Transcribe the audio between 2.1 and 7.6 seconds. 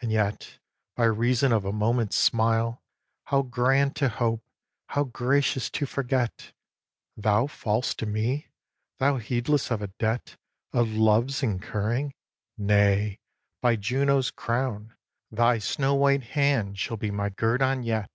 smile, How grand to hope, how gracious to forget! Thou